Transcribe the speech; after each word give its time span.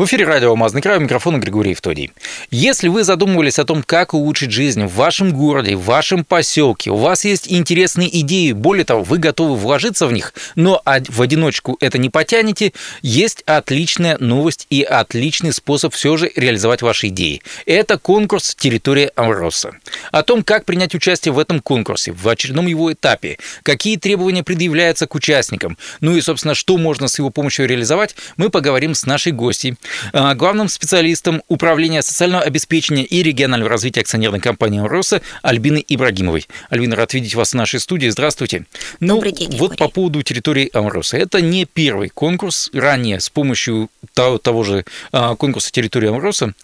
В 0.00 0.06
эфире 0.06 0.24
радио 0.24 0.48
«Алмазный 0.48 0.80
край», 0.80 0.96
у 0.96 1.00
микрофона 1.00 1.36
Григорий 1.36 1.72
Евтодий. 1.72 2.10
Если 2.50 2.88
вы 2.88 3.04
задумывались 3.04 3.58
о 3.58 3.66
том, 3.66 3.82
как 3.82 4.14
улучшить 4.14 4.50
жизнь 4.50 4.84
в 4.84 4.94
вашем 4.94 5.34
городе, 5.34 5.76
в 5.76 5.84
вашем 5.84 6.24
поселке, 6.24 6.90
у 6.90 6.96
вас 6.96 7.26
есть 7.26 7.52
интересные 7.52 8.08
идеи, 8.20 8.52
более 8.52 8.86
того, 8.86 9.02
вы 9.02 9.18
готовы 9.18 9.56
вложиться 9.56 10.06
в 10.06 10.12
них, 10.14 10.32
но 10.54 10.80
в 10.86 11.20
одиночку 11.20 11.76
это 11.80 11.98
не 11.98 12.08
потянете, 12.08 12.72
есть 13.02 13.42
отличная 13.44 14.16
новость 14.16 14.66
и 14.70 14.82
отличный 14.82 15.52
способ 15.52 15.92
все 15.92 16.16
же 16.16 16.32
реализовать 16.34 16.80
ваши 16.80 17.08
идеи. 17.08 17.42
Это 17.66 17.98
конкурс 17.98 18.54
«Территория 18.54 19.12
Амроса». 19.16 19.72
О 20.12 20.22
том, 20.22 20.44
как 20.44 20.64
принять 20.64 20.94
участие 20.94 21.34
в 21.34 21.38
этом 21.38 21.60
конкурсе, 21.60 22.12
в 22.12 22.26
очередном 22.26 22.68
его 22.68 22.90
этапе, 22.90 23.36
какие 23.62 23.98
требования 23.98 24.44
предъявляются 24.44 25.06
к 25.06 25.14
участникам, 25.14 25.76
ну 26.00 26.16
и, 26.16 26.22
собственно, 26.22 26.54
что 26.54 26.78
можно 26.78 27.06
с 27.06 27.18
его 27.18 27.28
помощью 27.28 27.68
реализовать, 27.68 28.16
мы 28.38 28.48
поговорим 28.48 28.94
с 28.94 29.04
нашей 29.04 29.32
гостьей, 29.32 29.72
а, 29.72 29.89
главным 30.12 30.68
специалистом 30.68 31.42
Управления 31.48 32.02
социального 32.02 32.42
обеспечения 32.42 33.04
и 33.04 33.22
регионального 33.22 33.70
развития 33.70 34.00
акционерной 34.00 34.40
компании 34.40 34.80
«Роса» 34.80 35.20
Альбины 35.42 35.84
Ибрагимовой. 35.86 36.46
Альбина, 36.68 36.96
рад 36.96 37.14
видеть 37.14 37.34
вас 37.34 37.50
в 37.50 37.54
нашей 37.54 37.80
студии. 37.80 38.08
Здравствуйте. 38.08 38.66
Ну, 39.00 39.16
Добрый 39.16 39.32
день, 39.32 39.56
Вот 39.56 39.76
по 39.76 39.88
поводу 39.88 40.22
территории 40.22 40.70
Амроса. 40.72 41.16
Это 41.16 41.40
не 41.40 41.64
первый 41.64 42.08
конкурс. 42.08 42.70
Ранее 42.72 43.20
с 43.20 43.30
помощью 43.30 43.90
того, 44.14 44.38
того 44.38 44.62
же 44.64 44.84
а, 45.12 45.34
конкурса 45.36 45.72
территории 45.72 46.08
Амроса 46.08 46.54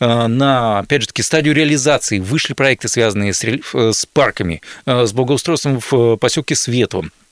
а, 0.00 0.28
на, 0.28 0.80
опять 0.80 1.02
же 1.02 1.08
таки, 1.08 1.22
стадию 1.22 1.54
реализации 1.54 2.18
вышли 2.18 2.54
проекты, 2.54 2.88
связанные 2.88 3.32
с, 3.32 3.42
с 3.42 4.06
парками, 4.06 4.62
с 4.86 5.12
благоустройством 5.12 5.80
в 5.90 6.16
поселке 6.16 6.54
Светлом, 6.54 7.06
э, 7.06 7.25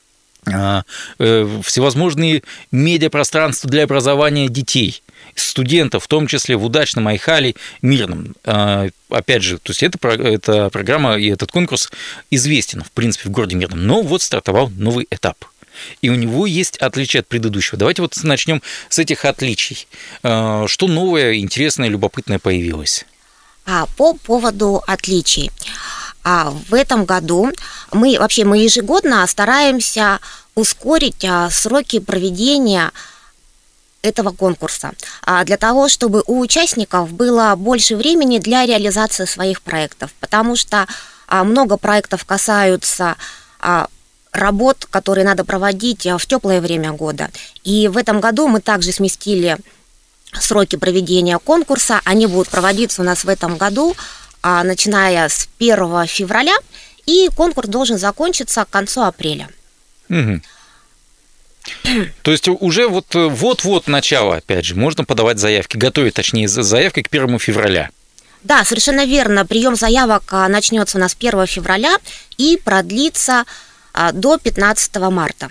всевозможные 1.18 2.42
медиапространства 2.70 3.70
для 3.70 3.84
образования 3.84 4.48
детей– 4.48 5.02
студентов, 5.34 6.04
в 6.04 6.08
том 6.08 6.26
числе 6.26 6.56
в 6.56 6.64
удачном 6.64 7.08
Айхале 7.08 7.54
Мирном. 7.82 8.34
А, 8.44 8.88
опять 9.08 9.42
же, 9.42 9.58
то 9.58 9.70
есть 9.70 9.82
эта, 9.82 10.08
эта 10.08 10.70
программа 10.70 11.16
и 11.16 11.28
этот 11.28 11.50
конкурс 11.50 11.90
известен, 12.30 12.82
в 12.82 12.90
принципе, 12.92 13.28
в 13.28 13.32
городе 13.32 13.56
Мирном. 13.56 13.86
Но 13.86 14.02
вот 14.02 14.22
стартовал 14.22 14.70
новый 14.70 15.06
этап. 15.10 15.44
И 16.02 16.08
у 16.08 16.14
него 16.14 16.46
есть 16.46 16.76
отличие 16.76 17.20
от 17.20 17.26
предыдущего. 17.26 17.76
Давайте 17.76 18.02
вот 18.02 18.16
начнем 18.22 18.62
с 18.88 18.98
этих 18.98 19.24
отличий. 19.24 19.88
А, 20.22 20.66
что 20.68 20.86
новое, 20.86 21.34
интересное, 21.34 21.88
любопытное 21.88 22.38
появилось? 22.38 23.04
А, 23.66 23.86
по 23.96 24.14
поводу 24.14 24.82
отличий. 24.86 25.50
А 26.24 26.50
в 26.50 26.72
этом 26.72 27.04
году 27.04 27.52
мы 27.92 28.16
вообще 28.18 28.44
мы 28.44 28.58
ежегодно 28.58 29.26
стараемся 29.26 30.20
ускорить 30.54 31.22
а, 31.24 31.50
сроки 31.50 31.98
проведения 31.98 32.90
этого 34.00 34.30
конкурса, 34.30 34.92
а 35.22 35.44
для 35.44 35.56
того, 35.56 35.88
чтобы 35.88 36.22
у 36.26 36.40
участников 36.40 37.12
было 37.12 37.54
больше 37.56 37.96
времени 37.96 38.38
для 38.38 38.66
реализации 38.66 39.26
своих 39.26 39.62
проектов, 39.62 40.12
потому 40.20 40.56
что 40.56 40.86
а, 41.26 41.44
много 41.44 41.76
проектов 41.76 42.24
касаются 42.24 43.16
работ, 44.30 44.86
которые 44.90 45.24
надо 45.24 45.42
проводить 45.44 46.04
в 46.04 46.26
теплое 46.26 46.60
время 46.60 46.92
года. 46.92 47.30
И 47.62 47.88
в 47.88 47.96
этом 47.96 48.20
году 48.20 48.46
мы 48.46 48.60
также 48.60 48.92
сместили 48.92 49.56
сроки 50.38 50.76
проведения 50.76 51.38
конкурса. 51.38 52.00
Они 52.04 52.26
будут 52.26 52.48
проводиться 52.48 53.00
у 53.00 53.04
нас 53.04 53.24
в 53.24 53.28
этом 53.28 53.56
году, 53.56 53.96
начиная 54.44 55.28
с 55.28 55.48
1 55.58 56.06
февраля, 56.06 56.56
и 57.06 57.28
конкурс 57.34 57.68
должен 57.68 57.98
закончиться 57.98 58.64
к 58.64 58.70
концу 58.70 59.02
апреля. 59.02 59.48
Угу. 60.08 60.40
То 62.22 62.30
есть 62.30 62.48
уже 62.48 62.88
вот 62.88 63.14
э, 63.14 63.26
вот-вот 63.26 63.86
начало, 63.86 64.36
опять 64.36 64.66
же, 64.66 64.74
можно 64.74 65.04
подавать 65.04 65.38
заявки, 65.38 65.76
готовить, 65.76 66.14
точнее, 66.14 66.46
заявки 66.46 67.02
к 67.02 67.08
1 67.10 67.38
февраля. 67.38 67.90
Да, 68.42 68.62
совершенно 68.64 69.06
верно. 69.06 69.46
Прием 69.46 69.74
заявок 69.74 70.24
а, 70.30 70.46
начнется 70.48 70.98
у 70.98 71.00
нас 71.00 71.16
1 71.18 71.46
февраля 71.46 71.96
и 72.36 72.60
продлится 72.62 73.44
а, 73.94 74.12
до 74.12 74.36
15 74.36 74.96
марта. 75.10 75.50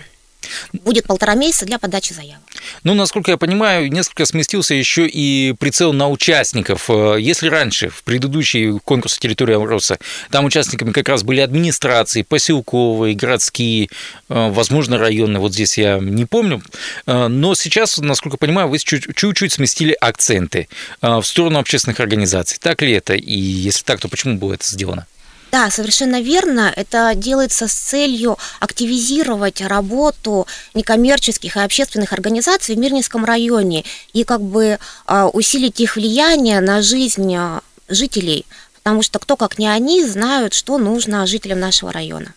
Будет 0.72 1.06
полтора 1.06 1.34
месяца 1.34 1.66
для 1.66 1.78
подачи 1.78 2.12
заявок. 2.12 2.42
Ну, 2.82 2.94
насколько 2.94 3.30
я 3.30 3.36
понимаю, 3.36 3.90
несколько 3.90 4.26
сместился 4.26 4.74
еще 4.74 5.06
и 5.06 5.54
прицел 5.58 5.92
на 5.92 6.08
участников. 6.08 6.88
Э, 6.90 7.16
если 7.18 7.48
раньше, 7.48 7.88
в 7.88 8.02
предыдущий 8.04 8.78
конкурс 8.80 9.18
территории 9.18 9.54
Амроса, 9.54 9.98
там 10.30 10.44
участниками 10.44 10.92
как 10.92 11.08
раз 11.08 11.22
были 11.22 11.40
администрации, 11.40 12.22
поселковые, 12.22 13.14
городские, 13.14 13.88
э, 14.28 14.50
возможно, 14.50 14.98
районные, 14.98 15.40
вот 15.40 15.52
здесь 15.52 15.78
я 15.78 15.98
не 15.98 16.24
помню, 16.24 16.62
э, 17.06 17.28
но 17.28 17.54
сейчас, 17.54 17.98
насколько 17.98 18.34
я 18.34 18.38
понимаю, 18.38 18.68
вы 18.68 18.78
чуть-чуть 18.78 19.52
сместили 19.52 19.96
акценты 20.00 20.68
в 21.00 21.22
сторону 21.22 21.58
общественных 21.58 22.00
организаций. 22.00 22.58
Так 22.60 22.82
ли 22.82 22.92
это? 22.92 23.14
И 23.14 23.38
если 23.38 23.84
так, 23.84 24.00
то 24.00 24.08
почему 24.08 24.36
было 24.36 24.54
это 24.54 24.66
сделано? 24.66 25.06
Да, 25.54 25.70
совершенно 25.70 26.20
верно. 26.20 26.72
Это 26.74 27.12
делается 27.14 27.68
с 27.68 27.72
целью 27.72 28.38
активизировать 28.58 29.60
работу 29.60 30.48
некоммерческих 30.74 31.56
и 31.56 31.60
общественных 31.60 32.12
организаций 32.12 32.74
в 32.74 32.78
Мирнинском 32.78 33.24
районе 33.24 33.84
и 34.12 34.24
как 34.24 34.40
бы 34.42 34.80
а, 35.06 35.28
усилить 35.28 35.78
их 35.78 35.94
влияние 35.94 36.60
на 36.60 36.82
жизнь 36.82 37.32
а, 37.36 37.60
жителей, 37.88 38.46
потому 38.74 39.02
что 39.02 39.20
кто, 39.20 39.36
как 39.36 39.56
не 39.56 39.68
они, 39.68 40.04
знают, 40.04 40.54
что 40.54 40.76
нужно 40.76 41.24
жителям 41.24 41.60
нашего 41.60 41.92
района. 41.92 42.34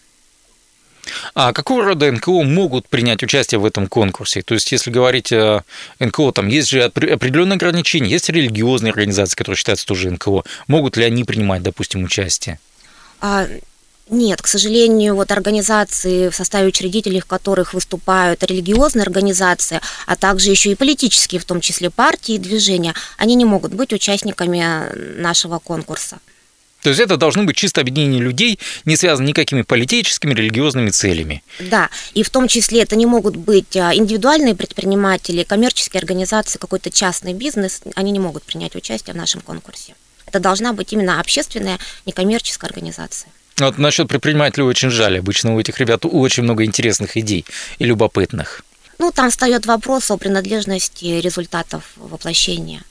А 1.34 1.54
какого 1.54 1.86
рода 1.86 2.12
НКО 2.12 2.44
могут 2.44 2.88
принять 2.88 3.24
участие 3.24 3.58
в 3.58 3.66
этом 3.66 3.88
конкурсе? 3.88 4.44
То 4.44 4.54
есть, 4.54 4.72
если 4.72 4.92
говорить 4.92 5.34
о 5.34 5.64
НКО, 6.00 6.34
там 6.34 6.50
есть 6.50 6.68
же 6.70 6.84
определенные 6.84 7.56
ограничения, 7.56 8.12
есть 8.12 8.30
религиозные 8.30 8.92
организации, 8.92 9.36
которые 9.36 9.58
считаются 9.58 9.88
тоже 9.88 10.12
НКО. 10.12 10.44
Могут 10.68 10.98
ли 10.98 11.04
они 11.04 11.24
принимать, 11.24 11.64
допустим, 11.64 12.04
участие? 12.04 12.60
А, 13.20 13.48
нет, 14.10 14.42
к 14.42 14.48
сожалению, 14.48 15.16
вот 15.16 15.32
организации, 15.32 16.30
в 16.30 16.36
составе 16.36 16.68
учредителей 16.68 17.20
в 17.20 17.26
которых 17.26 17.74
выступают 17.74 18.44
религиозные 18.44 19.04
организации, 19.04 19.82
а 20.06 20.16
также 20.16 20.50
еще 20.50 20.72
и 20.72 20.76
политические, 20.76 21.42
в 21.42 21.46
том 21.46 21.60
числе 21.60 21.90
партии 21.90 22.36
и 22.36 22.40
движения, 22.40 22.94
они 23.18 23.36
не 23.36 23.46
могут 23.46 23.74
быть 23.74 23.92
участниками 23.92 25.20
нашего 25.20 25.60
конкурса. 25.60 26.20
То 26.84 26.90
есть 26.90 27.02
это 27.02 27.18
должны 27.18 27.44
быть 27.44 27.58
чисто 27.58 27.82
объединения 27.82 28.20
людей, 28.20 28.60
не 28.86 28.96
связанные 28.96 29.30
никакими 29.30 29.64
политическими, 29.64 30.34
религиозными 30.34 30.90
целями. 30.90 31.44
Да, 31.60 31.90
и 32.14 32.24
в 32.24 32.30
том 32.30 32.48
числе 32.48 32.84
это 32.84 32.96
не 32.96 33.06
могут 33.06 33.36
быть 33.36 33.76
а, 33.76 33.94
индивидуальные 33.94 34.56
предприниматели, 34.56 35.44
коммерческие 35.44 36.00
организации, 36.00 36.60
какой-то 36.60 36.92
частный 36.92 37.34
бизнес, 37.34 37.82
они 37.96 38.12
не 38.12 38.20
могут 38.20 38.44
принять 38.44 38.76
участие 38.76 39.14
в 39.16 39.18
нашем 39.18 39.42
конкурсе. 39.42 39.96
Это 40.28 40.40
должна 40.40 40.74
быть 40.74 40.94
именно 40.94 41.20
общественная, 41.20 41.80
некоммерческая 42.06 42.70
организация. 42.70 43.32
Вот 43.60 43.78
насчет 43.78 44.08
предпринимателей 44.08 44.64
очень 44.64 44.92
жаль. 44.92 45.18
Обычно 45.18 45.56
у 45.56 45.60
этих 45.60 45.80
ребят 45.80 46.06
очень 46.06 46.44
много 46.44 46.64
интересных 46.64 47.18
идей 47.18 47.46
и 47.80 47.86
любопытных. 47.86 48.64
Ну, 49.00 49.12
там 49.12 49.30
встает 49.30 49.66
вопрос 49.66 50.12
о 50.12 50.18
принадлежности 50.18 51.06
результатов 51.06 51.84
воплощения 51.96 52.82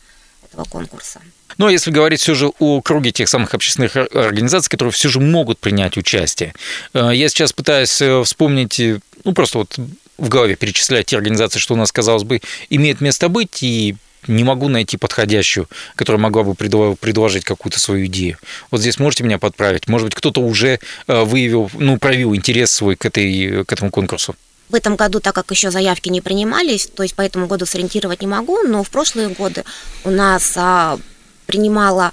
этого 0.50 0.64
конкурса. 0.64 1.20
Ну, 1.58 1.66
а 1.66 1.72
если 1.72 1.90
говорить 1.90 2.20
все 2.20 2.34
же 2.34 2.52
о 2.58 2.80
круге 2.80 3.12
тех 3.12 3.28
самых 3.28 3.54
общественных 3.54 3.96
организаций, 3.96 4.70
которые 4.70 4.92
все 4.92 5.08
же 5.08 5.20
могут 5.20 5.58
принять 5.58 5.96
участие. 5.96 6.54
Э, 6.92 7.10
я 7.14 7.28
сейчас 7.28 7.52
пытаюсь 7.52 8.00
э, 8.00 8.22
вспомнить, 8.24 8.78
э, 8.78 9.00
ну, 9.24 9.32
просто 9.32 9.58
вот 9.58 9.76
в 10.18 10.28
голове 10.28 10.56
перечислять 10.56 11.06
те 11.06 11.16
организации, 11.16 11.58
что 11.58 11.74
у 11.74 11.76
нас, 11.76 11.92
казалось 11.92 12.24
бы, 12.24 12.40
имеет 12.70 13.00
место 13.00 13.28
быть, 13.28 13.62
и 13.62 13.96
не 14.26 14.44
могу 14.44 14.68
найти 14.68 14.96
подходящую, 14.96 15.68
которая 15.94 16.20
могла 16.20 16.42
бы 16.42 16.54
предложить 16.54 17.44
какую-то 17.44 17.80
свою 17.80 18.06
идею. 18.06 18.38
Вот 18.70 18.80
здесь 18.80 18.98
можете 18.98 19.24
меня 19.24 19.38
подправить? 19.38 19.88
Может 19.88 20.06
быть, 20.06 20.14
кто-то 20.14 20.40
уже 20.40 20.80
э, 21.06 21.22
выявил, 21.24 21.70
ну, 21.74 21.98
проявил 21.98 22.34
интерес 22.34 22.72
свой 22.72 22.96
к, 22.96 23.04
этой, 23.06 23.64
к 23.64 23.72
этому 23.72 23.90
конкурсу? 23.90 24.34
В 24.68 24.74
этом 24.74 24.96
году, 24.96 25.20
так 25.20 25.34
как 25.34 25.50
еще 25.50 25.70
заявки 25.70 26.08
не 26.08 26.20
принимались, 26.20 26.86
то 26.86 27.02
есть 27.04 27.14
по 27.14 27.22
этому 27.22 27.46
году 27.46 27.66
сориентировать 27.66 28.20
не 28.20 28.26
могу, 28.26 28.62
но 28.62 28.82
в 28.82 28.90
прошлые 28.90 29.28
годы 29.28 29.64
у 30.02 30.10
нас 30.10 30.54
а, 30.56 30.98
принимала 31.46 32.10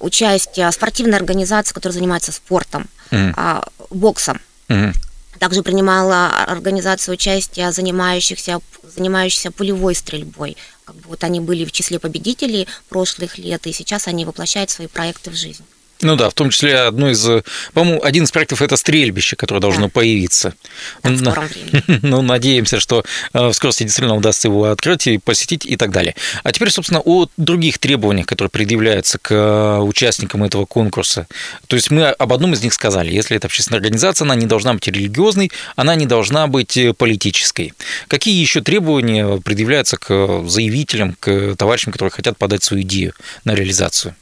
участие 0.00 0.70
спортивная 0.72 1.18
организация, 1.18 1.72
которая 1.72 1.94
занимается 1.94 2.32
спортом, 2.32 2.88
mm. 3.12 3.34
а, 3.36 3.68
боксом. 3.90 4.40
Mm. 4.68 4.94
Также 5.38 5.62
принимала 5.62 6.28
организация 6.46 7.12
участия 7.12 7.70
занимающихся, 7.70 8.60
занимающихся 8.82 9.52
пулевой 9.52 9.94
стрельбой 9.94 10.56
как 10.84 10.96
бы 10.96 11.08
вот 11.08 11.24
они 11.24 11.40
были 11.40 11.64
в 11.64 11.72
числе 11.72 11.98
победителей 11.98 12.68
прошлых 12.88 13.38
лет, 13.38 13.66
и 13.66 13.72
сейчас 13.72 14.08
они 14.08 14.24
воплощают 14.24 14.70
свои 14.70 14.86
проекты 14.86 15.30
в 15.30 15.34
жизнь. 15.34 15.64
Ну 16.02 16.16
да, 16.16 16.30
в 16.30 16.34
том 16.34 16.50
числе 16.50 16.80
одно 16.80 17.10
из, 17.10 17.24
по-моему, 17.72 18.02
один 18.02 18.24
из 18.24 18.32
проектов 18.32 18.60
это 18.60 18.76
стрельбище, 18.76 19.36
которое 19.36 19.60
должно 19.60 19.86
да. 19.86 19.88
появиться. 19.88 20.54
в 21.02 21.16
скором 21.16 21.46
времени. 21.86 22.00
Ну, 22.02 22.22
надеемся, 22.22 22.80
что 22.80 23.04
э, 23.32 23.46
в 23.48 23.52
скорости 23.52 23.84
действительно 23.84 24.16
удастся 24.16 24.48
его 24.48 24.64
открыть 24.64 25.06
и 25.06 25.18
посетить 25.18 25.64
и 25.64 25.76
так 25.76 25.92
далее. 25.92 26.16
А 26.42 26.52
теперь, 26.52 26.70
собственно, 26.70 27.00
о 27.00 27.28
других 27.36 27.78
требованиях, 27.78 28.26
которые 28.26 28.50
предъявляются 28.50 29.18
к 29.18 29.32
э, 29.32 29.78
участникам 29.78 30.42
этого 30.42 30.66
конкурса. 30.66 31.28
То 31.68 31.76
есть 31.76 31.90
мы 31.90 32.06
об 32.08 32.32
одном 32.32 32.54
из 32.54 32.62
них 32.62 32.74
сказали. 32.74 33.12
Если 33.12 33.36
это 33.36 33.46
общественная 33.46 33.78
организация, 33.78 34.24
она 34.24 34.34
не 34.34 34.46
должна 34.46 34.74
быть 34.74 34.86
религиозной, 34.88 35.52
она 35.76 35.94
не 35.94 36.06
должна 36.06 36.48
быть 36.48 36.76
э, 36.76 36.92
политической. 36.92 37.74
Какие 38.08 38.40
еще 38.40 38.60
требования 38.60 39.40
предъявляются 39.40 39.96
к 39.98 40.44
заявителям, 40.48 41.14
к 41.20 41.54
товарищам, 41.56 41.92
которые 41.92 42.10
хотят 42.10 42.36
подать 42.38 42.64
свою 42.64 42.82
идею 42.82 43.14
на 43.44 43.54
реализацию? 43.54 44.16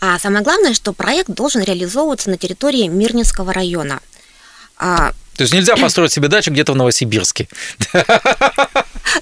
А 0.00 0.18
самое 0.18 0.42
главное, 0.42 0.72
что 0.74 0.92
проект 0.92 1.30
должен 1.30 1.62
реализовываться 1.62 2.30
на 2.30 2.38
территории 2.38 2.88
Мирнинского 2.88 3.52
района. 3.52 4.00
А, 4.78 5.12
То 5.36 5.42
есть 5.42 5.52
нельзя 5.52 5.76
построить 5.80 6.12
себе 6.12 6.28
дачу 6.28 6.50
где-то 6.50 6.72
в 6.72 6.76
Новосибирске. 6.76 7.48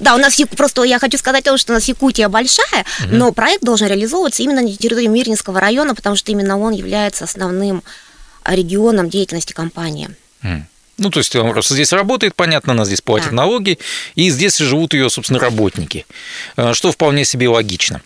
Да, 0.01 0.15
у 0.15 0.19
нас 0.19 0.39
просто 0.55 0.83
я 0.83 0.99
хочу 0.99 1.17
сказать 1.17 1.45
о 1.47 1.51
том, 1.51 1.59
что 1.59 1.73
у 1.73 1.75
нас 1.75 1.89
Якутия 1.89 2.29
большая, 2.29 2.85
угу. 3.01 3.09
но 3.15 3.33
проект 3.33 3.65
должен 3.65 3.89
реализовываться 3.89 4.43
именно 4.43 4.61
на 4.61 4.77
территории 4.77 5.07
Мирнинского 5.07 5.61
района, 5.61 5.95
потому 5.95 6.15
что 6.15 6.31
именно 6.31 6.59
он 6.59 6.75
является 6.75 7.25
основным 7.25 7.83
регионом 8.45 9.09
деятельности 9.09 9.55
компании. 9.55 10.11
Угу. 10.43 10.63
Ну, 10.99 11.11
то 11.11 11.19
есть 11.21 11.35
он 11.37 11.53
просто 11.53 11.75
здесь 11.75 11.93
работает, 11.93 12.35
понятно, 12.35 12.73
она 12.73 12.85
здесь 12.85 13.01
платит 13.01 13.31
да. 13.31 13.37
налоги, 13.37 13.79
и 14.17 14.31
здесь 14.31 14.59
живут 14.59 14.95
ее, 14.95 15.09
собственно, 15.09 15.39
работники, 15.39 16.07
э, 16.57 16.75
что 16.75 16.93
вполне 16.93 17.25
себе 17.25 17.49
логично. 17.49 18.03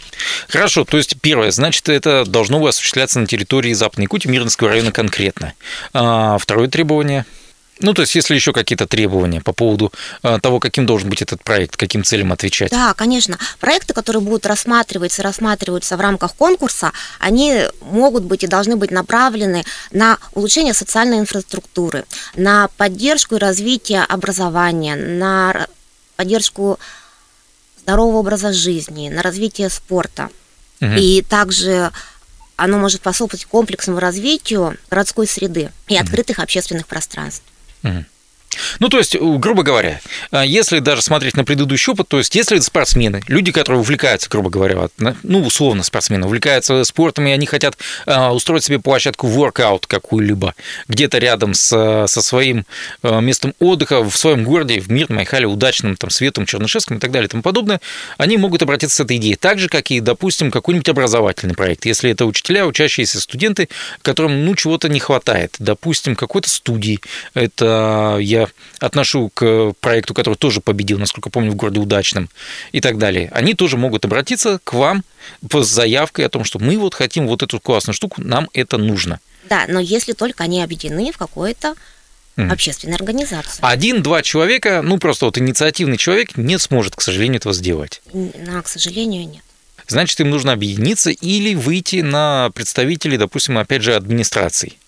Хорошо, 0.49 0.85
то 0.85 0.99
есть 0.99 1.17
первое, 1.21 1.50
значит, 1.50 1.89
это 1.89 2.25
должно 2.27 2.65
осуществляться 2.65 3.19
на 3.19 3.27
территории 3.27 3.73
Западной 3.73 4.05
Якутии, 4.05 4.29
Мирнского 4.29 4.69
района 4.69 4.93
конкретно. 4.93 5.55
А 5.93 6.39
второе 6.39 6.69
требование– 6.69 7.25
ну, 7.82 7.94
то 7.94 8.02
есть, 8.02 8.14
если 8.14 8.34
еще 8.34 8.52
какие-то 8.52 8.87
требования 8.87 9.40
по 9.40 9.52
поводу 9.52 9.93
э, 10.23 10.38
того, 10.40 10.61
каким 10.61 10.87
должен 10.87 11.11
быть 11.11 11.23
этот 11.23 11.43
проект, 11.43 11.76
каким 11.76 12.05
целям 12.05 12.32
отвечать? 12.32 12.70
Да, 12.70 12.94
конечно. 12.94 13.38
Проекты, 13.61 13.93
которые 13.93 14.23
будут 14.23 14.46
рассматриваться, 14.46 15.23
рассматриваются 15.23 15.96
в 15.96 16.00
рамках 16.00 16.34
конкурса, 16.34 16.93
они 17.19 17.64
могут 17.81 18.25
быть 18.25 18.44
и 18.44 18.46
должны 18.46 18.76
быть 18.76 18.90
направлены 18.90 19.64
на 19.90 20.19
улучшение 20.32 20.75
социальной 20.75 21.19
инфраструктуры, 21.19 22.05
на 22.37 22.69
поддержку 22.76 23.37
и 23.37 23.38
развитие 23.38 24.02
образования, 24.02 24.96
на 24.96 25.67
поддержку 26.17 26.79
здорового 27.81 28.19
образа 28.19 28.52
жизни, 28.52 29.08
на 29.08 29.23
развитие 29.23 29.69
спорта. 29.70 30.31
Угу. 30.81 30.93
И 30.96 31.23
также 31.23 31.90
оно 32.56 32.79
может 32.79 33.00
способствовать 33.00 33.44
комплексному 33.44 33.99
развитию 33.99 34.76
городской 34.90 35.26
среды 35.26 35.73
и 35.88 35.96
открытых 35.96 36.38
угу. 36.38 36.44
общественных 36.44 36.87
пространств. 36.87 37.44
Mm. 37.84 38.12
Ну, 38.78 38.88
то 38.88 38.99
есть, 38.99 39.16
грубо 39.19 39.62
говоря, 39.62 40.00
а, 40.31 40.44
если 40.44 40.78
даже 40.78 41.02
смотреть 41.02 41.37
на 41.37 41.44
предыдущий 41.44 41.93
опыт, 41.93 42.08
то 42.08 42.19
есть, 42.19 42.34
если 42.34 42.58
спортсмены, 42.58 43.22
люди, 43.28 43.52
которые 43.52 43.81
увлекаются, 43.81 44.28
грубо 44.28 44.50
говоря, 44.50 44.88
ну, 45.22 45.44
условно 45.44 45.82
спортсмены, 45.82 46.26
увлекаются 46.26 46.84
спортом, 46.84 47.26
и 47.26 47.31
они 47.31 47.46
хотят 47.46 47.76
а, 48.06 48.32
устроить 48.32 48.64
себе 48.64 48.78
площадку 48.78 49.26
воркаут 49.26 49.87
какую-либо, 49.87 50.54
где-то 50.88 51.19
рядом 51.19 51.54
с, 51.54 52.06
со 52.06 52.22
своим 52.22 52.66
а, 53.02 53.20
местом 53.20 53.54
отдыха, 53.58 54.02
в 54.02 54.16
своем 54.16 54.44
городе, 54.44 54.81
в 54.81 54.90
Мирном, 54.90 55.16
Майхале, 55.16 55.46
Удачном, 55.46 55.96
там, 55.96 56.10
Светом, 56.10 56.46
Чернышевском 56.46 56.96
и 56.96 57.00
так 57.00 57.10
далее 57.10 57.26
и 57.26 57.31
тому 57.31 57.43
подобное, 57.43 57.81
они 58.19 58.37
могут 58.37 58.62
обратиться 58.62 58.96
с 58.96 59.00
этой 59.00 59.16
идеей. 59.19 59.37
Так 59.37 59.58
же, 59.58 59.69
как 59.69 59.90
и, 59.90 60.00
допустим, 60.00 60.50
какой-нибудь 60.50 60.88
образовательный 60.88 61.55
проект. 61.55 61.87
Если 61.87 62.10
это 62.10 62.26
учителя, 62.26 62.66
учащиеся 62.66 63.20
студенты, 63.20 63.69
которым, 64.02 64.44
ну, 64.44 64.55
чего-то 64.55 64.88
не 64.88 65.00
хватает. 65.00 65.56
Допустим, 65.58 66.16
какой-то 66.16 66.48
студии. 66.48 67.00
Это 67.34 68.19
я 68.20 68.42
отношу 68.79 69.31
к 69.33 69.73
проекту, 69.81 70.15
который 70.15 70.35
тоже 70.35 70.61
победил, 70.61 70.99
насколько 70.99 71.31
помню, 71.31 71.53
в 71.53 71.56
городе 71.56 71.81
Удачном 71.81 72.29
и 72.73 72.81
так 72.81 72.99
далее, 72.99 73.31
они 73.33 73.55
тоже 73.55 73.77
могут 73.77 74.05
обратиться 74.05 74.61
к 74.62 74.73
вам 74.73 75.05
с 75.50 75.67
заявкой 75.67 76.27
о 76.27 76.29
том, 76.29 76.44
что 76.44 76.59
мы 76.59 76.79
вот 76.79 76.94
хотим 76.94 77.27
вот 77.27 77.43
эту 77.43 77.61
классную 77.61 77.94
штуку, 77.94 78.23
нам 78.23 78.49
это 78.53 78.79
нужно. 78.79 79.21
Да, 79.49 79.65
но 79.69 79.81
если 79.81 80.12
только 80.12 80.44
они 80.44 80.62
объединены 80.62 81.12
в 81.12 81.19
какой-то 81.19 81.75
общественной 82.37 82.97
организации. 82.97 83.59
Один-два 83.61 84.23
человека, 84.23 84.81
ну 84.83 84.99
просто 84.99 85.27
вот 85.27 85.39
инициативный 85.39 85.99
человек 85.99 86.37
не 86.37 86.59
сможет, 86.59 86.97
к 86.97 87.03
сожалению, 87.03 87.39
этого 87.39 87.55
сделать. 87.55 88.00
А, 88.15 88.62
к 88.62 88.69
сожалению, 88.69 89.29
нет. 89.29 89.43
Значит, 89.87 90.21
им 90.21 90.31
нужно 90.31 90.53
объединиться 90.53 91.11
или 91.11 91.55
выйти 91.55 91.97
на 91.97 92.50
представителей, 92.55 93.19
допустим, 93.19 93.59
опять 93.59 93.83
же, 93.83 93.94
администраций. 93.94 94.79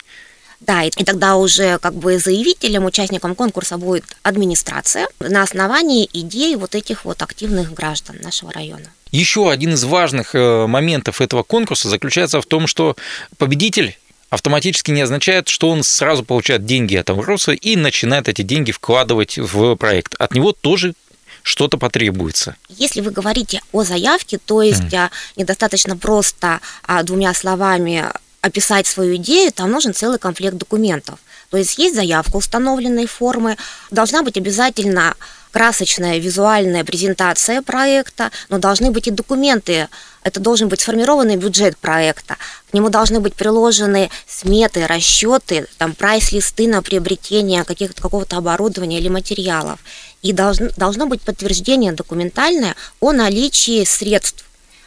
Да, 0.61 0.83
и, 0.83 0.91
и 0.97 1.05
тогда 1.05 1.37
уже 1.37 1.79
как 1.79 1.95
бы 1.95 2.19
заявителем, 2.19 2.85
участником 2.85 3.35
конкурса 3.35 3.77
будет 3.77 4.05
администрация 4.23 5.09
на 5.21 5.43
основании 5.43 6.09
идей 6.13 6.57
вот 6.57 6.75
этих 6.75 7.05
вот 7.05 7.23
активных 7.23 7.73
граждан 7.73 8.17
нашего 8.23 8.53
района. 8.53 8.87
Еще 9.11 9.51
один 9.51 9.75
из 9.75 9.85
важных 9.85 10.35
э, 10.35 10.67
моментов 10.67 11.21
этого 11.21 11.43
конкурса 11.43 11.89
заключается 11.89 12.41
в 12.41 12.47
том, 12.47 12.67
что 12.67 12.97
победитель 13.39 13.97
автоматически 14.31 14.91
не 14.91 15.03
означает, 15.03 15.49
что 15.49 15.71
он 15.71 15.83
сразу 15.83 16.25
получает 16.25 16.65
деньги 16.65 16.97
от 16.97 17.09
Амроса 17.11 17.53
и 17.53 17.77
начинает 17.77 18.29
эти 18.29 18.43
деньги 18.43 18.73
вкладывать 18.73 19.39
в 19.39 19.77
проект. 19.77 20.15
От 20.19 20.35
него 20.35 20.53
тоже 20.53 20.95
что-то 21.43 21.77
потребуется. 21.77 22.57
Если 22.69 23.01
вы 23.01 23.11
говорите 23.11 23.61
о 23.71 23.85
заявке, 23.85 24.39
то 24.39 24.63
есть 24.63 24.93
mm. 24.93 25.11
недостаточно 25.37 25.97
просто 25.97 26.61
а, 26.83 27.03
двумя 27.03 27.35
словами 27.35 28.07
описать 28.45 28.87
свою 28.87 29.17
идею, 29.17 29.53
там 29.53 29.71
нужен 29.71 29.95
целый 29.95 30.19
комплект 30.19 30.57
документов. 30.57 31.19
То 31.51 31.57
есть 31.57 31.79
есть 31.79 31.95
заявка 31.95 32.37
установленной 32.37 33.07
формы, 33.07 33.57
должна 33.91 34.23
быть 34.23 34.37
обязательно 34.37 35.15
красочная 35.51 36.19
визуальная 36.19 36.85
презентация 36.85 37.63
проекта, 37.63 38.31
но 38.51 38.59
должны 38.59 38.91
быть 38.91 39.07
и 39.07 39.13
документы. 39.13 39.89
Это 40.23 40.41
должен 40.41 40.69
быть 40.69 40.81
сформированный 40.81 41.37
бюджет 41.37 41.79
проекта. 41.79 42.37
К 42.71 42.75
нему 42.75 42.91
должны 42.91 43.21
быть 43.21 43.35
приложены 43.35 44.11
сметы, 44.27 44.87
расчеты, 44.87 45.67
там 45.79 45.95
прайс-листы 45.95 46.67
на 46.67 46.83
приобретение 46.83 47.65
каких-то, 47.65 48.03
какого-то 48.03 48.37
оборудования 48.37 48.99
или 48.99 49.09
материалов. 49.09 49.79
И 50.23 50.33
должно, 50.33 50.69
должно 50.77 51.07
быть 51.07 51.23
подтверждение 51.23 51.93
документальное 51.93 52.75
о 53.01 53.13
наличии 53.13 53.85
средств 53.85 54.45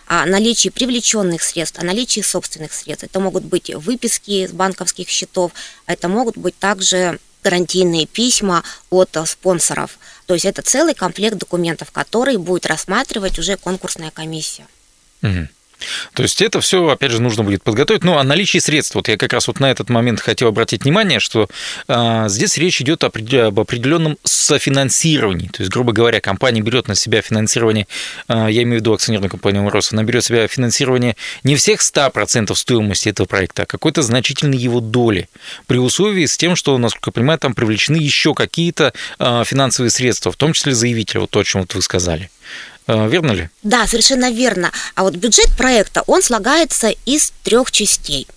о 0.08 0.26
наличии 0.26 0.70
привлеченных 0.70 1.44
средств, 1.44 1.80
о 1.80 1.86
наличии 1.86 2.22
собственных 2.22 2.74
средств. 2.74 3.04
Это 3.04 3.20
могут 3.20 3.44
быть 3.44 3.74
выписки 3.74 4.48
с 4.48 4.52
банковских 4.52 5.10
счетов, 5.10 5.52
это 5.86 6.08
могут 6.08 6.38
быть 6.38 6.58
также 6.58 7.20
гарантийные 7.44 8.08
письма 8.08 8.64
от 8.90 9.18
спонсоров. 9.26 10.00
То 10.26 10.34
есть 10.34 10.46
это 10.46 10.62
целый 10.62 10.94
комплект 10.94 11.38
документов, 11.38 11.92
который 11.92 12.38
будет 12.38 12.66
рассматривать 12.66 13.40
уже 13.40 13.58
конкурсная 13.58 14.12
комиссия. 14.12 14.66
Угу. 15.22 15.48
То 16.14 16.24
есть 16.24 16.42
это 16.42 16.62
все, 16.62 16.88
опять 16.88 17.12
же, 17.12 17.22
нужно 17.22 17.44
будет 17.44 17.64
подготовить. 17.64 18.04
Ну, 18.04 18.18
о 18.18 18.24
наличии 18.24 18.60
средств. 18.60 18.96
Вот 18.96 19.08
я 19.08 19.18
как 19.18 19.34
раз 19.34 19.48
вот 19.48 19.60
на 19.60 19.70
этот 19.70 19.90
момент 19.90 20.20
хотел 20.20 20.50
обратить 20.50 20.84
внимание, 20.84 21.20
что 21.20 21.48
а, 21.88 22.28
здесь 22.28 22.58
речь 22.58 22.82
идет 22.82 23.04
об 23.04 23.16
определенном 23.60 24.18
софинансировании. 24.24 25.48
То 25.48 25.62
есть, 25.62 25.72
грубо 25.72 25.94
говоря, 25.94 26.20
компания 26.20 26.62
берет 26.62 26.88
на 26.88 26.96
себя 26.96 27.22
финансирование, 27.22 27.88
а, 28.28 28.48
я 28.48 28.64
имею 28.64 28.80
в 28.80 28.82
виду 28.82 28.94
акционерную 28.94 29.30
компанию 29.30 29.64
«Мороз», 29.64 29.94
она 29.94 30.04
берет 30.04 30.24
на 30.24 30.28
себя 30.28 30.48
финансирование 30.48 31.16
не 31.44 31.56
всех 31.56 31.82
100% 31.82 32.54
стоимости 32.56 33.10
этого 33.10 33.28
проекта, 33.28 33.64
а 33.64 33.66
какой-то 33.66 34.02
значительной 34.02 34.58
его 34.58 34.80
доли. 34.80 35.30
При 35.68 35.78
условии 35.78 36.26
с 36.26 36.38
тем, 36.38 36.56
что, 36.56 36.78
насколько 36.78 37.10
я 37.10 37.14
понимаю, 37.14 37.40
там 37.40 37.54
привлечены 37.54 37.98
еще 37.98 38.34
какие-то 38.34 38.94
а, 39.20 39.44
финансовые 39.44 39.92
средства, 39.92 40.32
в 40.32 40.36
том 40.38 40.54
числе 40.54 40.74
заявителя, 40.74 41.22
вот 41.22 41.30
то, 41.30 41.40
о 41.40 41.44
чем 41.44 41.62
вот 41.62 41.74
вы 41.76 41.82
сказали. 41.82 42.30
А, 42.88 43.08
верно 43.08 43.34
ли? 43.34 43.50
Да, 43.64 43.86
совершенно 43.86 44.32
верно. 44.32 44.72
А 44.96 45.04
вот 45.04 45.16
бюджет 45.16 45.56
проекта, 45.58 46.04
он 46.08 46.24
слагается 46.24 46.90
из 47.06 47.34
трех 47.44 47.72
частей. 47.72 48.28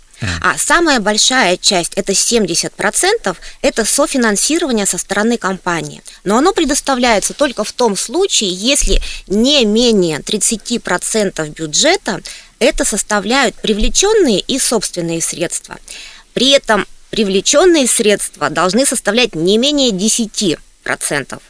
А 0.43 0.59
самая 0.59 1.01
большая 1.01 1.57
часть, 1.57 1.95
это 1.95 2.13
70%, 2.13 3.37
это 3.63 3.85
софинансирование 3.87 4.85
со 4.85 4.99
стороны 4.99 5.39
компании. 5.39 6.03
Но 6.25 6.37
оно 6.37 6.53
предоставляется 6.53 7.33
только 7.33 7.65
в 7.65 7.73
том 7.73 7.97
случае, 7.97 8.51
если 8.51 9.01
не 9.29 9.65
менее 9.65 10.19
30% 10.19 11.49
бюджета 11.55 12.21
это 12.59 12.85
составляют 12.85 13.57
привлеченные 13.57 14.41
и 14.41 14.59
собственные 14.59 15.23
средства. 15.23 15.79
При 16.35 16.51
этом 16.51 16.87
привлеченные 17.09 17.87
средства 17.87 18.51
должны 18.51 18.85
составлять 18.85 19.35
не 19.35 19.57
менее 19.57 19.91
10%. 19.91 21.41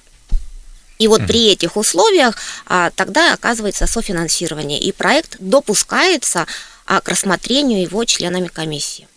И 1.01 1.09
вот 1.09 1.27
при 1.27 1.49
этих 1.49 1.79
условиях 1.79 2.37
а, 2.67 2.91
тогда 2.95 3.33
оказывается 3.33 3.87
софинансирование, 3.87 4.79
и 4.79 4.93
проект 4.93 5.37
допускается 5.41 6.47
а, 6.85 7.01
к 7.01 7.09
рассмотрению 7.09 7.81
его 7.81 8.05
членами 8.05 8.49
комиссии. 8.49 9.09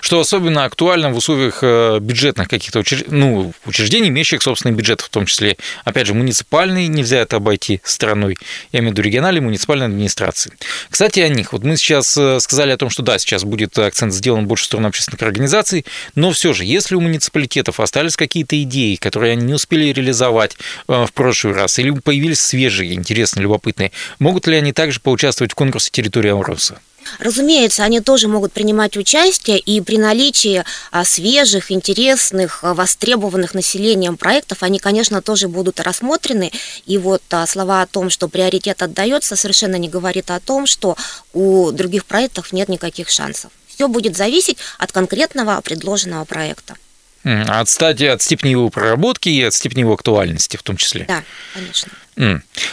Что 0.00 0.20
особенно 0.20 0.64
актуально 0.64 1.10
в 1.10 1.16
условиях 1.16 1.58
э, 1.62 1.98
бюджетных 2.00 2.48
каких-то 2.48 2.82
ну, 3.08 3.52
учреждений, 3.66 4.08
имеющих 4.08 4.42
собственный 4.42 4.74
бюджет, 4.74 5.02
в 5.02 5.08
том 5.10 5.26
числе, 5.26 5.56
опять 5.84 6.06
же, 6.06 6.14
муниципальный, 6.14 6.86
нельзя 6.86 7.18
это 7.18 7.36
обойти 7.36 7.80
стороной, 7.84 8.36
я 8.72 8.80
имею 8.80 8.92
в 8.92 8.92
виду 8.94 9.02
региональной 9.02 9.42
муниципальной 9.42 9.86
администрации. 9.86 10.52
Кстати, 10.88 11.20
о 11.20 11.28
них. 11.28 11.52
Вот 11.52 11.62
мы 11.62 11.76
сейчас 11.76 12.16
э, 12.16 12.40
сказали 12.40 12.70
о 12.70 12.76
том, 12.76 12.88
что 12.88 13.02
да, 13.02 13.18
сейчас 13.18 13.44
будет 13.44 13.78
акцент 13.78 14.14
сделан 14.14 14.46
больше 14.46 14.64
в 14.64 14.66
сторону 14.66 14.88
общественных 14.88 15.22
организаций, 15.22 15.84
но 16.14 16.30
все 16.30 16.52
же, 16.54 16.64
если 16.64 16.94
у 16.94 17.00
муниципалитетов 17.00 17.80
остались 17.80 18.16
какие-то 18.16 18.60
идеи, 18.62 18.96
которые 18.96 19.32
они 19.32 19.44
не 19.44 19.54
успели 19.54 19.92
реализовать 19.92 20.56
э, 20.88 21.04
в 21.06 21.12
прошлый 21.12 21.54
раз, 21.54 21.78
или 21.78 21.90
появились 21.90 22.40
свежие, 22.40 22.94
интересные, 22.94 23.42
любопытные, 23.42 23.92
могут 24.18 24.46
ли 24.46 24.56
они 24.56 24.72
также 24.72 25.00
поучаствовать 25.00 25.52
в 25.52 25.54
конкурсе 25.54 25.90
территории 25.90 26.30
Ауроса? 26.30 26.80
Разумеется, 27.18 27.84
они 27.84 28.00
тоже 28.00 28.28
могут 28.28 28.52
принимать 28.52 28.96
участие, 28.96 29.58
и 29.58 29.80
при 29.80 29.98
наличии 29.98 30.64
а, 30.90 31.04
свежих, 31.04 31.70
интересных, 31.70 32.60
а, 32.62 32.74
востребованных 32.74 33.54
населением 33.54 34.16
проектов, 34.16 34.62
они, 34.62 34.78
конечно, 34.78 35.22
тоже 35.22 35.48
будут 35.48 35.80
рассмотрены. 35.80 36.52
И 36.86 36.98
вот 36.98 37.22
а, 37.30 37.46
слова 37.46 37.82
о 37.82 37.86
том, 37.86 38.10
что 38.10 38.28
приоритет 38.28 38.82
отдается, 38.82 39.36
совершенно 39.36 39.76
не 39.76 39.88
говорит 39.88 40.30
о 40.30 40.40
том, 40.40 40.66
что 40.66 40.96
у 41.32 41.70
других 41.70 42.04
проектов 42.04 42.52
нет 42.52 42.68
никаких 42.68 43.10
шансов. 43.10 43.50
Все 43.66 43.88
будет 43.88 44.16
зависеть 44.16 44.58
от 44.78 44.92
конкретного 44.92 45.60
предложенного 45.60 46.24
проекта. 46.24 46.76
От 47.24 47.68
стадии, 47.68 48.06
от 48.06 48.22
степени 48.22 48.50
его 48.50 48.68
проработки 48.68 49.28
и 49.28 49.42
от 49.42 49.54
степени 49.54 49.80
его 49.80 49.94
актуальности 49.94 50.56
в 50.56 50.62
том 50.62 50.76
числе. 50.76 51.06
Да, 51.08 51.22
конечно. 51.54 51.90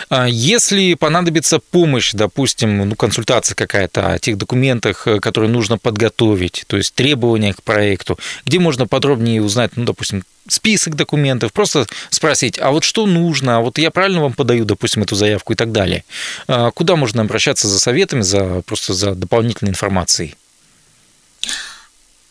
А 0.09 0.27
если 0.27 0.93
понадобится 0.93 1.59
помощь, 1.59 2.11
допустим, 2.13 2.89
ну, 2.89 2.95
консультация 2.95 3.55
какая-то 3.55 4.13
о 4.13 4.19
тех 4.19 4.37
документах, 4.37 5.07
э, 5.07 5.19
которые 5.19 5.49
нужно 5.49 5.77
подготовить, 5.77 6.65
то 6.67 6.77
есть 6.77 6.93
требования 6.93 7.53
к 7.53 7.63
проекту, 7.63 8.19
где 8.45 8.59
можно 8.59 8.87
подробнее 8.87 9.41
узнать, 9.41 9.71
ну, 9.75 9.85
допустим, 9.85 10.23
список 10.47 10.95
документов, 10.95 11.53
просто 11.53 11.87
спросить, 12.09 12.59
а 12.59 12.71
вот 12.71 12.83
что 12.83 13.05
нужно, 13.05 13.57
а 13.57 13.59
вот 13.61 13.77
я 13.77 13.89
правильно 13.89 14.21
вам 14.21 14.33
подаю, 14.33 14.65
допустим, 14.65 15.03
эту 15.03 15.15
заявку 15.15 15.53
и 15.53 15.55
так 15.55 15.71
далее. 15.71 16.03
А 16.47 16.71
куда 16.71 16.95
можно 16.95 17.21
обращаться 17.21 17.67
за 17.67 17.79
советами, 17.79 18.21
за, 18.21 18.61
просто 18.65 18.93
за 18.93 19.15
дополнительной 19.15 19.71
информацией? 19.71 20.35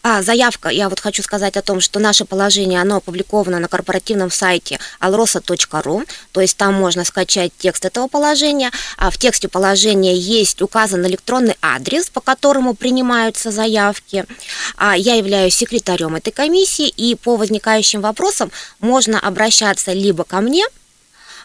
А, 0.03 0.23
заявка, 0.23 0.71
я 0.71 0.89
вот 0.89 0.99
хочу 0.99 1.23
сказать 1.23 1.59
о 1.59 1.63
том, 1.63 1.81
что 1.81 2.01
наше 2.01 2.25
положение, 2.25 2.81
оно 2.81 2.97
опубликовано 2.97 3.59
на 3.59 3.69
корпоративном 3.69 4.31
сайте 4.31 4.79
alrosa.ru, 4.99 6.09
то 6.33 6.41
есть 6.41 6.57
там 6.57 6.73
можно 6.73 7.05
скачать 7.05 7.53
текст 7.59 7.85
этого 7.85 8.09
положения, 8.09 8.71
а 8.97 9.11
в 9.11 9.19
тексте 9.19 9.49
положения 9.49 10.17
есть 10.17 10.63
указан 10.63 11.07
электронный 11.07 11.57
адрес, 11.61 12.09
по 12.09 12.23
которому 12.23 12.73
принимаются 12.75 13.51
заявки. 13.51 14.25
А 14.77 14.97
я 14.97 15.17
являюсь 15.17 15.55
секретарем 15.55 16.17
этой 16.17 16.31
комиссии, 16.31 16.89
и 16.89 17.15
по 17.15 17.37
возникающим 17.37 18.01
вопросам 18.01 18.51
можно 18.79 19.21
обращаться 19.21 19.93
либо 19.93 20.25
ко 20.25 20.41
мне, 20.41 20.65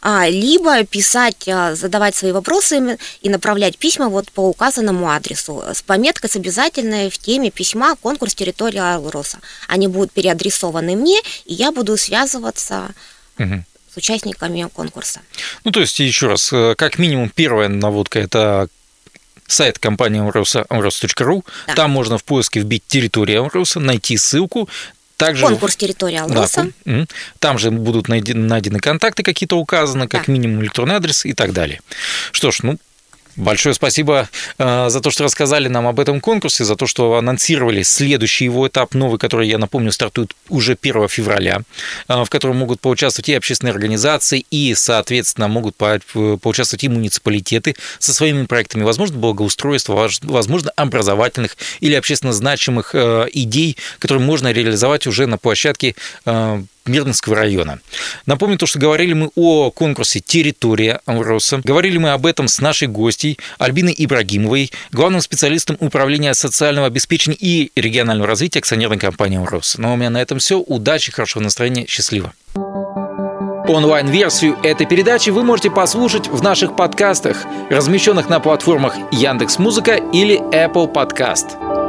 а, 0.07 0.29
либо 0.29 0.83
писать, 0.83 1.47
а, 1.47 1.74
задавать 1.74 2.15
свои 2.15 2.31
вопросы 2.31 3.00
и 3.24 3.29
направлять 3.29 3.79
письма 3.79 4.07
вот 4.07 4.31
по 4.31 4.41
указанному 4.41 5.09
адресу 5.09 5.63
с 5.74 5.81
пометкой 5.81 6.29
с 6.29 6.35
обязательной 6.35 7.09
в 7.09 7.17
теме 7.17 7.50
письма 7.50 7.95
конкурс 7.95 8.35
территории 8.35 8.77
Алроса. 8.77 9.39
Они 9.67 9.88
будут 9.88 10.12
переадресованы 10.12 10.95
мне, 10.95 11.19
и 11.45 11.55
я 11.55 11.71
буду 11.71 11.97
связываться 11.97 12.93
угу. 13.39 13.63
с 13.91 13.97
участниками 13.97 14.69
конкурса. 14.71 15.21
Ну, 15.63 15.71
то 15.71 15.79
есть, 15.79 16.00
еще 16.00 16.27
раз, 16.27 16.53
э, 16.53 16.75
как 16.77 17.00
минимум 17.00 17.31
первая 17.33 17.67
наводка– 17.67 18.19
это 18.21 18.69
сайт 19.47 19.79
компании 19.79 20.21
amros.ru. 20.21 21.43
Да. 21.67 21.74
Там 21.74 21.91
можно 21.91 22.17
в 22.17 22.24
поиске 22.24 22.59
вбить 22.59 22.83
территорию 22.88 23.41
Амроса, 23.41 23.79
найти 23.79 24.17
ссылку, 24.17 24.69
также, 25.17 25.45
Конкурс 25.45 25.75
территории 25.75 26.17
Алроса. 26.17 26.72
Да, 26.86 27.05
там 27.39 27.57
же 27.57 27.72
будут 27.72 28.07
найдены 28.07 28.79
контакты 28.79 29.24
какие-то 29.24 29.57
указаны, 29.57 30.07
как 30.07 30.25
да. 30.25 30.31
минимум 30.31 30.62
электронный 30.62 30.95
адрес 30.95 31.25
и 31.25 31.34
так 31.34 31.53
далее. 31.53 31.81
Что 32.31 32.51
ж, 32.51 32.60
ну, 32.63 32.77
Большое 33.36 33.75
спасибо 33.75 34.30
э, 34.58 34.89
за 34.89 35.01
то, 35.01 35.12
что 35.12 35.25
рассказали 35.25 35.68
нам 35.68 35.88
об 35.88 36.00
этом 36.00 36.22
конкурсе, 36.22 36.63
за 36.63 36.75
то, 36.77 36.88
что 36.88 37.15
анонсировали 37.15 37.84
следующий 37.84 38.46
его 38.46 38.68
этап, 38.68 38.94
новый, 38.94 39.20
который, 39.20 39.50
я 39.50 39.58
напомню, 39.58 39.92
стартует 39.92 40.34
уже 40.48 40.77
1 40.82 41.10
февраля, 41.10 41.62
э, 42.08 42.24
в 42.24 42.30
котором 42.30 42.58
могут 42.58 42.80
поучаствовать 42.80 43.27
и 43.27 43.34
общественные 43.34 43.72
организации, 43.72 44.46
и, 44.51 44.74
соответственно, 44.74 45.50
могут 45.50 45.75
поучаствовать 45.75 46.84
и 46.86 46.89
муниципалитеты 46.89 47.75
со 48.00 48.13
своими 48.13 48.46
проектами, 48.46 48.84
возможно, 48.84 49.18
благоустройства, 49.18 50.10
возможно, 50.22 50.72
образовательных 50.77 51.58
или 51.82 51.94
общественно 51.94 52.32
значимых 52.32 52.92
э, 52.96 53.27
идей, 53.34 53.75
которые 54.00 54.24
можно 54.24 54.54
реализовать 54.54 55.08
уже 55.08 55.25
на 55.25 55.38
площадке 55.38 55.96
Мирнинского 56.86 57.36
района. 57.36 57.80
Напомню 58.25 58.58
то, 58.58 58.65
что 58.65 58.80
говорили 58.80 59.13
мы 59.13 59.32
о 59.36 59.72
конкурсе 59.72 60.20
«Территория 60.20 61.01
Амроса». 61.06 61.62
Говорили 61.63 61.98
мы 61.98 62.12
об 62.12 62.25
этом 62.25 62.48
с 62.48 62.60
нашей 62.60 62.88
гостьей 62.88 63.38
Альбиной 63.58 63.96
Ибрагимовой, 63.98 64.72
главным 64.92 65.22
специалистом 65.22 65.77
управления 65.80 66.34
социального 66.34 66.88
обеспечения 66.88 67.38
и 67.39 67.72
регионального 67.75 68.27
развития 68.27 68.60
акционерной 68.60 68.98
компании 68.98 69.38
«Амрос». 69.38 69.77
Ну 69.77 69.89
а 69.89 69.94
у 69.94 69.96
меня 69.96 70.10
на 70.10 70.22
этом 70.22 70.39
все. 70.39 70.60
Удачи, 70.60 71.12
хорошего 71.12 71.44
настроения, 71.44 71.86
счастливо. 71.88 72.34
Онлайн-версию 73.68 74.58
этой 74.62 74.86
передачи 74.86 75.32
вы 75.32 75.44
можете 75.44 75.72
послушать 75.72 76.27
в 76.27 76.44
наших 76.44 76.75
подкастах, 76.75 77.46
размещенных 77.72 78.30
на 78.30 78.39
платформах 78.39 78.96
Яндекс.Музыка 79.12 79.96
или 79.96 80.39
Apple 80.54 80.94
Podcast. 80.94 81.85